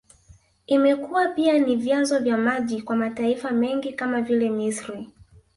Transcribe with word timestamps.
Imekuwa 0.67 1.27
pia 1.27 1.57
ni 1.59 1.75
vyanzo 1.75 2.19
vya 2.19 2.37
maji 2.37 2.81
kwa 2.81 2.95
mataifa 2.95 3.51
mengi 3.51 3.93
kama 3.93 4.21
vile 4.21 4.49
Misri 4.49 5.07